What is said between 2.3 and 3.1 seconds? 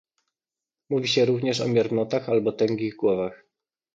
tęgich